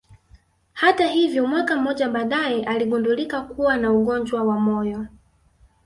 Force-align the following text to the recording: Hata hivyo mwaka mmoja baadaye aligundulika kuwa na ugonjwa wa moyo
Hata 0.73 1.07
hivyo 1.07 1.47
mwaka 1.47 1.75
mmoja 1.77 2.09
baadaye 2.09 2.63
aligundulika 2.65 3.41
kuwa 3.41 3.77
na 3.77 3.91
ugonjwa 3.91 4.43
wa 4.43 4.59
moyo 4.59 5.07